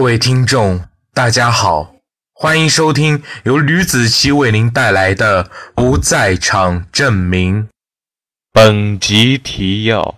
[0.00, 0.80] 各位听众，
[1.12, 1.92] 大家好，
[2.32, 7.64] 欢迎收听由吕子奇为您带来的《不在场证明》。
[8.50, 10.14] 本集提要：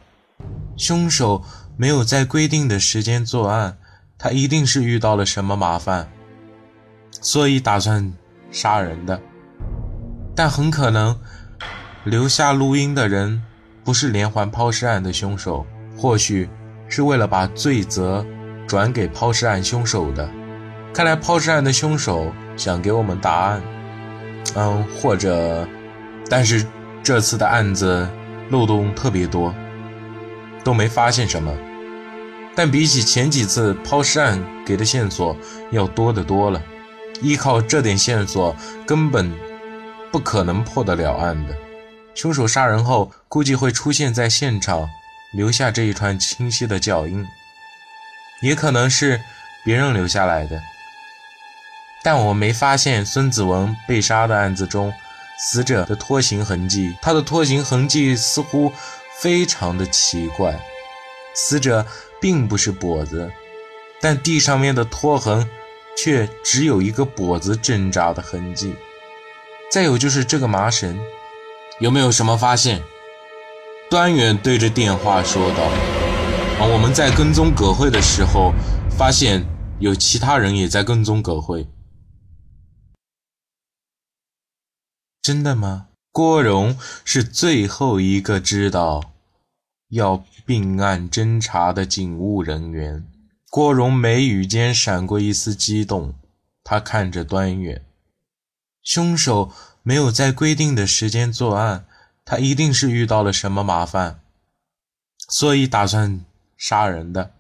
[0.77, 1.43] 凶手
[1.77, 3.77] 没有在规定的时间作案，
[4.17, 6.09] 他一定是遇到了什么麻烦，
[7.21, 8.13] 所以打算
[8.53, 9.21] 杀人的。
[10.37, 11.19] 但很可能
[12.05, 13.43] 留下录音的人
[13.83, 15.67] 不是连环抛尸案的凶手，
[15.99, 16.49] 或许
[16.89, 18.25] 是为了把罪责。
[18.73, 20.27] 转给抛尸案凶手的，
[20.95, 23.63] 看来抛尸案的凶手想给我们答案。
[24.55, 25.69] 嗯，或者，
[26.31, 26.65] 但是
[27.03, 28.09] 这次的案子
[28.49, 29.55] 漏洞特别多，
[30.65, 31.55] 都没发现什么。
[32.57, 35.37] 但比起前几次抛尸案给的线索
[35.71, 36.59] 要多得多了，
[37.21, 39.31] 依靠这点线索根本
[40.11, 41.55] 不可能破得了案的。
[42.15, 44.89] 凶手杀人后估计会出现在现场，
[45.35, 47.23] 留下这一串清晰的脚印。
[48.43, 49.23] 也可能是
[49.65, 50.61] 别人留下来的，
[52.03, 54.93] 但我没发现孙子文被杀的案子中
[55.39, 56.97] 死者的拖行痕迹。
[57.01, 58.73] 他的拖行痕迹似乎
[59.21, 60.61] 非常的奇怪，
[61.33, 61.87] 死者
[62.21, 63.31] 并不是跛子，
[64.01, 65.49] 但地上面的拖痕
[65.97, 68.75] 却只有一个跛子挣扎的痕迹。
[69.71, 70.99] 再有就是这个麻绳，
[71.79, 72.83] 有没有什么发现？
[73.89, 76.02] 端远对着电话说道。
[76.65, 78.53] 我们在跟踪葛慧的时候，
[78.97, 79.45] 发现
[79.81, 81.69] 有其他人也在跟踪葛慧。
[85.21, 85.89] 真的吗？
[86.11, 89.13] 郭荣是最后一个知道
[89.89, 93.07] 要并案侦查的警务人员。
[93.51, 96.15] 郭荣眉宇间闪过一丝激动，
[96.65, 97.85] 他看着端远，
[98.83, 101.87] 凶手没有在规定的时间作案，
[102.25, 104.21] 他一定是遇到了什么麻烦，
[105.29, 106.25] 所以打算。
[106.63, 107.35] 杀人的，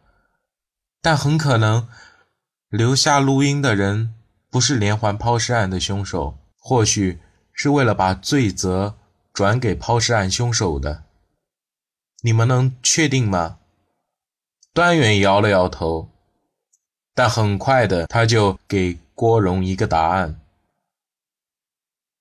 [1.01, 1.89] 但很可能
[2.69, 4.13] 留下录音的人
[4.51, 7.21] 不是连环抛尸案的凶手，或许
[7.53, 8.97] 是为了把罪责
[9.33, 11.05] 转给抛尸案凶手的。
[12.23, 13.61] 你们能确定吗？
[14.75, 16.11] 端远摇了摇头，
[17.15, 20.41] 但很快的他就给郭荣一个答案：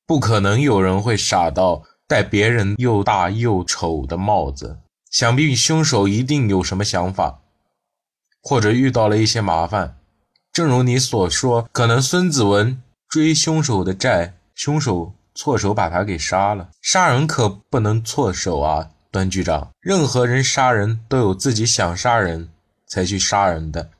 [0.05, 4.77] 不可能有人会傻到戴别人又大又丑的帽子。
[5.11, 7.41] 想必凶手一定有什么想法，
[8.41, 9.97] 或者遇到了一些麻烦。
[10.53, 16.69] 正如你所说，可能孙子文追凶手的债，凶手错手把他给杀了。
[16.81, 19.69] 杀人可不能错手啊，段局长。
[19.81, 22.49] 任何人杀人都有自己想杀人
[22.87, 23.91] 才去杀人的，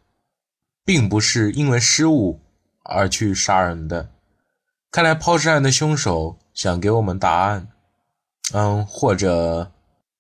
[0.86, 2.40] 并不是因为失误
[2.84, 4.10] 而去杀人的。
[4.90, 7.68] 看来抛尸案的凶手想给我们答案。
[8.54, 9.74] 嗯，或者，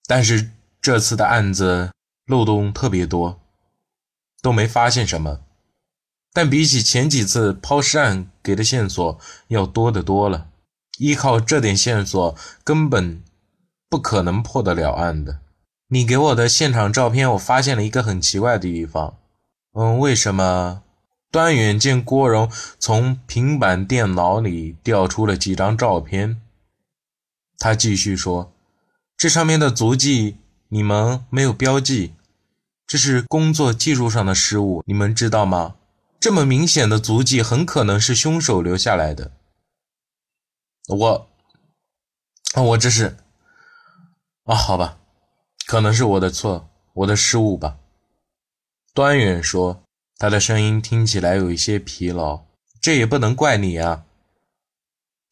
[0.05, 0.49] 但是。
[0.81, 1.91] 这次的案子
[2.25, 3.39] 漏洞特别多，
[4.41, 5.41] 都没发现什么。
[6.33, 9.19] 但比起前几次抛尸案给的线索
[9.49, 10.47] 要多得多了，
[10.97, 13.21] 依靠这点线索根本
[13.89, 15.41] 不可能破得了案的。
[15.89, 19.17] 你给我的现场照片，我发现了一个很奇怪的地方。
[19.73, 20.81] 嗯，为什么？
[21.29, 26.41] 端远见郭荣从平板电脑里调出了几张照片，
[27.57, 28.51] 他继续说
[29.15, 30.37] ：“这上面的足迹。”
[30.73, 32.13] 你们没有标记，
[32.87, 35.75] 这是工作技术上的失误，你们知道吗？
[36.17, 39.33] 这么明显的足迹很可能是凶手留下来的。
[40.87, 41.29] 我，
[42.55, 43.17] 我这是，
[44.45, 44.97] 啊，好吧，
[45.65, 47.77] 可能是我的错，我的失误吧。
[48.93, 49.83] 端远说，
[50.17, 52.45] 他的声音听起来有一些疲劳。
[52.79, 54.05] 这也不能怪你啊，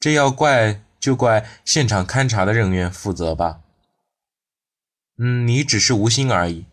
[0.01, 3.61] 这要怪就怪现场勘查的人员负责吧。
[5.22, 6.66] 嗯，你只是无心而已。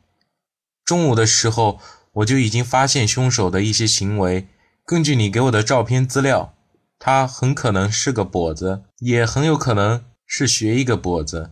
[0.85, 1.81] 中午的时候，
[2.13, 4.47] 我就已经发现凶手的一些行为。
[4.85, 6.55] 根据你给我的照片资料，
[6.97, 11.51] 他很可能是个跛子，也很有可能是学一个跛子。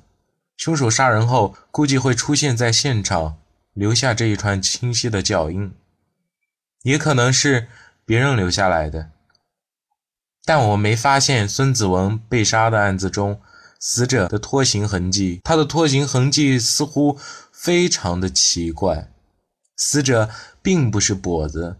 [0.57, 3.39] 凶手杀人后，估计会出现在现场，
[3.73, 5.75] 留下这一串清晰的脚印。
[6.85, 7.67] 也可能是
[8.05, 9.11] 别人留下来的，
[10.45, 13.41] 但我没发现孙子文被杀的案子中。
[13.79, 17.19] 死者的拖行痕迹，他的拖行痕迹似乎
[17.53, 19.11] 非常的奇怪。
[19.77, 20.31] 死者
[20.63, 21.77] 并不是跛子，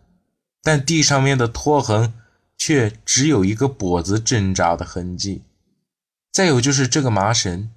[0.63, 2.13] 但地上面的拖痕
[2.59, 5.43] 却只有一个跛子挣扎的痕迹。
[6.33, 7.71] 再有就是这个麻绳。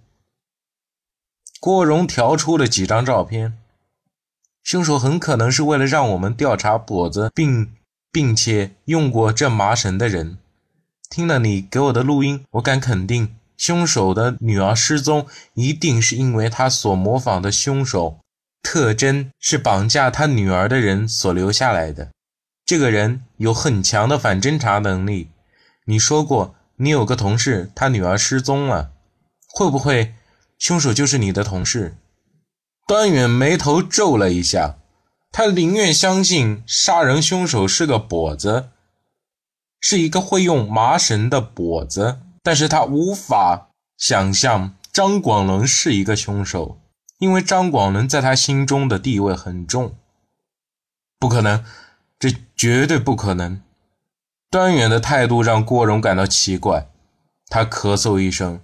[1.60, 3.58] 郭荣调出了几张照片，
[4.64, 7.72] 凶手很可能是为了让我们调查跛子，并
[8.12, 10.40] 并且用过这麻绳的人。
[11.10, 13.37] 听了你给我的录音，我敢肯定。
[13.58, 18.20] 凶手的女儿失踪，一定是因为他所模仿的凶手
[18.62, 22.12] 特征是绑架他女儿的人所留下来的。
[22.66, 25.30] 这个人有很强的反侦查能力。
[25.86, 28.92] 你说过你有个同事，他女儿失踪了，
[29.48, 30.14] 会不会
[30.60, 31.96] 凶手就是你的同事？
[32.86, 34.76] 端远眉头皱了一下，
[35.32, 38.70] 他宁愿相信杀人凶手是个跛子，
[39.80, 46.80] 是一个会用麻绳的跛子，但是他无法想象张广伦是一个凶手，
[47.18, 49.98] 因为张广伦在他心中的地位很重。
[51.20, 51.66] 不可能，
[52.18, 53.62] 这绝对不可能。
[54.50, 56.88] 端远的态度让郭荣感到奇怪，
[57.48, 58.62] 他咳嗽一声：“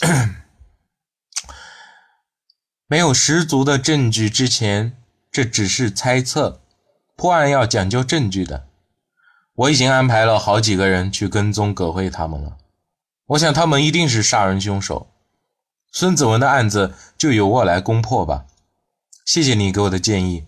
[2.88, 4.96] 没有十足的证据之前，
[5.30, 6.62] 这只是猜测。
[7.16, 8.66] 破案要讲究证据的。
[9.56, 12.56] 我已经安排了好几个人去跟踪葛慧他们了，
[13.26, 15.08] 我想他们一定是杀人凶手。
[15.90, 18.46] 孙子文的案子就由我来攻破吧。
[19.24, 20.44] 谢谢你给我的建议。”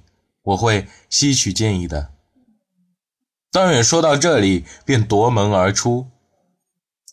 [0.49, 2.11] 我会吸取建议的。
[3.53, 6.07] 段远说到这里，便夺门而出。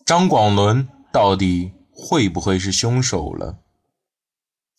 [0.06, 3.58] 张广伦到底会不会是凶手了？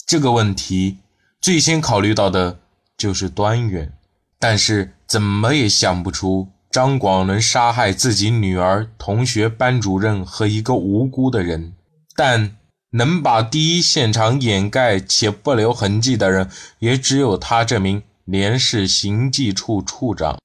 [0.06, 1.00] 这个问题
[1.38, 2.60] 最先考虑到的
[2.96, 3.92] 就是端远，
[4.38, 11.74] 但是怎么也想不出张广伦杀害自己女儿、同学、班主任和一个无辜的人。
[12.14, 12.58] 但
[12.90, 16.50] 能把第一现场掩盖且不留痕迹的人，
[16.80, 18.02] 也只有他这名。
[18.26, 20.38] 连市刑技处处长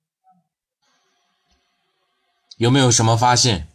[2.56, 3.68] 有没有什么发现？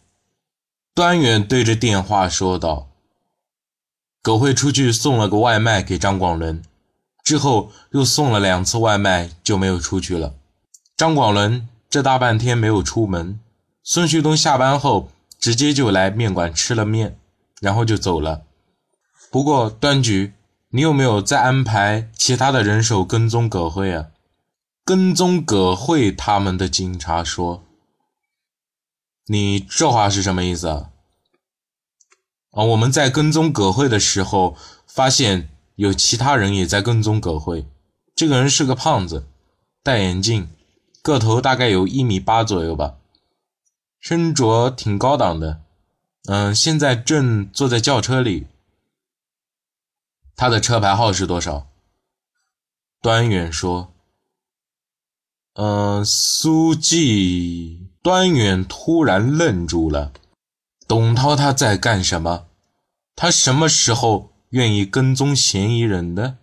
[0.95, 2.87] 端远对着电话说道
[4.23, 6.63] ：“葛慧出去送了个外卖给张广伦，
[7.23, 10.33] 之后又送了两次外卖，就没有出去了。
[10.95, 13.39] 张广伦这大半天没有出门。
[13.83, 17.19] 孙旭东下班后直接就来面馆吃了面，
[17.61, 18.43] 然后就走了。
[19.31, 20.33] 不过端局。”
[20.69, 24.07] 你有没有再安排其他的人手跟踪葛慧啊？
[24.83, 27.63] 跟踪葛慧他们的警察说
[29.27, 30.89] ：“你这话是什么意思啊？”
[32.51, 37.65] 啊，我们在跟踪葛慧的时候，发现有其他人也在跟踪葛慧。
[38.13, 39.25] 这个人是个胖子，
[39.81, 40.49] 戴眼镜，
[41.07, 42.97] 个头大概有一米八左右吧，
[43.97, 45.61] 身着挺高档的。
[46.25, 48.47] 嗯，现在正坐在轿车里。
[50.35, 51.69] 他的车牌号是多少？
[53.01, 53.93] 端远说
[55.55, 60.11] ：“嗯，苏记。”端远突然愣住了。
[60.89, 62.47] 董涛他在干什么？
[63.15, 66.37] 他什么时候愿意跟踪嫌疑人的？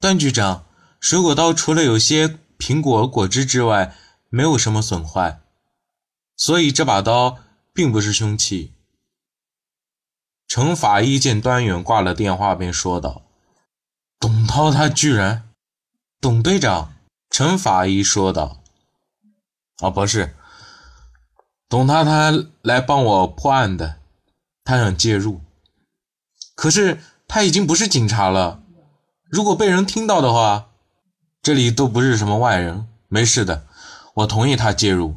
[0.00, 0.64] 段局长，
[0.98, 3.94] 水果刀除了有些苹果果汁之外，
[4.30, 5.42] 没有什么损坏，
[6.38, 7.36] 所以这把刀
[7.74, 8.72] 并不是凶器。
[10.48, 13.26] 陈法医见端远挂了电话，便说道
[14.18, 15.50] ：“董涛他居然……”
[16.18, 16.94] 董队长，
[17.28, 18.62] 陈法医说道
[19.84, 20.34] ：“啊，不是，
[21.68, 22.32] 董涛他
[22.62, 24.00] 来帮我破案的，
[24.64, 25.42] 他想介入，
[26.54, 28.62] 可是他已经不是警察了，
[29.30, 30.70] 如果被人听到的话，
[31.40, 33.66] 这里都不是什么外人，没事的，
[34.14, 35.16] 我同意他介入。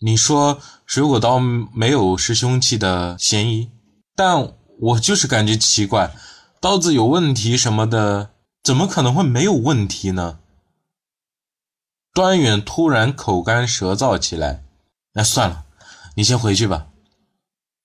[0.00, 3.70] 你说水果刀没有是凶器的嫌疑，
[4.14, 6.14] 但……”我就是感觉奇怪，
[6.60, 8.30] 刀子有问题什么的，
[8.62, 10.38] 怎么可能会没有问题呢？
[12.14, 14.62] 端远突然口干舌燥起来，
[15.14, 15.64] 那算了，
[16.14, 16.86] 你先回去吧。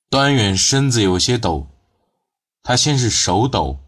[0.08, 1.66] 端远身子有些抖，
[2.62, 3.80] 他先是手抖，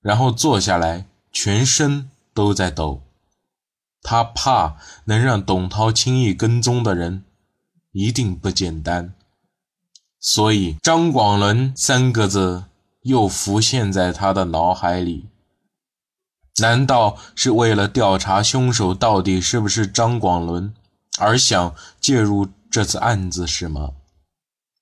[0.00, 3.02] 然后坐下来，全身都在抖。
[4.02, 7.24] 他怕能让董涛轻易跟踪的人，
[7.92, 9.12] 一定不简单。
[10.18, 12.64] 所以，张广伦三个字
[13.02, 15.26] 又浮现在他的脑海里。
[16.60, 20.74] 难道是为了调查凶手到底是不是张广伦，
[21.18, 23.92] 而想介入这次案子是吗？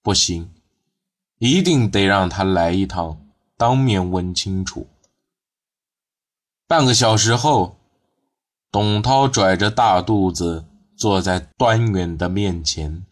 [0.03, 0.51] 不行，
[1.39, 3.21] 一定得让他来一趟，
[3.57, 4.89] 当面问清楚。
[6.69, 7.79] 半个小时后，
[8.71, 10.67] 董涛拽着大肚子
[10.99, 13.07] 坐在端远的面前：“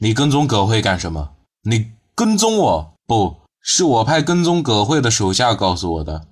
[0.00, 2.94] 你跟踪葛慧干什么？”你跟踪我？
[3.06, 6.26] 不是我派跟踪葛慧的手下告诉我的。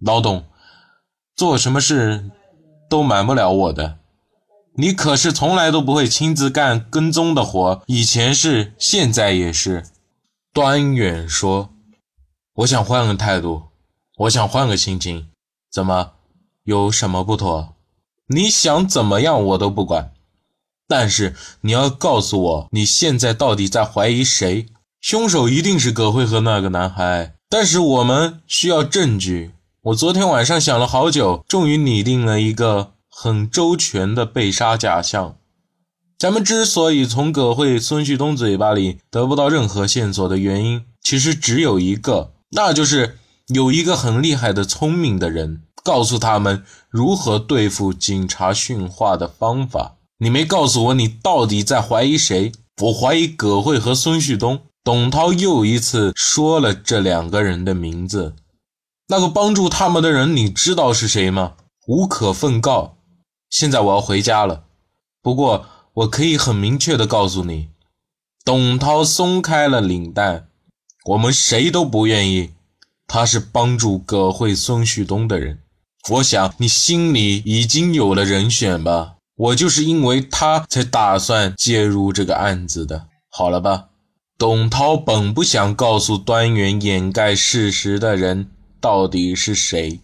[0.00, 0.46] 老董，
[1.36, 2.30] 做什么事
[2.88, 3.98] 都瞒不了我的。
[4.76, 9.84] 你可是从来都不会亲自干跟踪的活，以前是，现在也是。
[10.54, 11.68] 端远说
[12.56, 13.64] ：“我想换个态度，
[14.20, 15.29] 我想换个心情。
[15.72, 16.12] 怎么？
[16.64, 17.74] 有什么不妥？
[18.26, 20.12] 你想怎么样，我都不管。”
[20.88, 24.66] 但是你要告诉我，你现在到底在怀疑谁？
[25.00, 29.52] 凶手一定是葛慧和那个男孩，但是我们需要证据。
[29.82, 35.36] 我昨天晚上想了好久，终于拟定了一个很周全的被杀假象。
[36.18, 43.19] 咱们之所以从葛慧、孙旭东嘴巴里得不到任何线索的原因，其实只有一个，那就是
[43.52, 49.96] 有一个很厉害的、聪明的人，告诉他们如何对付警察训话的方法。
[50.18, 52.52] 你没告诉我，你到底在怀疑谁？
[52.82, 54.60] 我怀疑葛慧和孙旭东。
[54.84, 58.34] 董涛又一次说了这两个人的名字。
[59.08, 61.54] 那个帮助他们的人，你知道是谁吗？
[61.86, 62.96] 无可奉告。
[63.50, 64.64] 现在我要回家了。
[65.20, 67.68] 不过我可以很明确的告诉你，
[68.44, 70.44] 董涛松开了领带，
[71.06, 72.52] 我们谁都不愿意。
[73.12, 75.58] 他是帮助葛慧、孙旭东的人。
[76.10, 79.16] 我想你心里已经有了人选吧？
[79.34, 83.08] 我就是因为他才打算介入这个案子的。
[83.28, 83.88] 好了吧？
[84.38, 88.48] 董涛本不想告诉端远掩盖事实的人。
[88.80, 90.00] 到底是谁？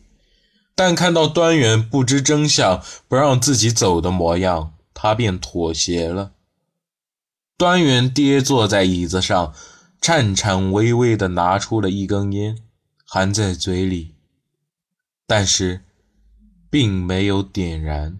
[0.74, 6.32] 但看到端远不知真相、不让自己走的模样，他便妥协了。
[7.56, 9.54] 端远跌坐在椅子上，
[10.00, 12.58] 颤颤巍巍地拿出了一根烟，
[13.08, 14.16] 含在嘴里，
[15.26, 15.84] 但是
[16.68, 18.18] 并没有点燃。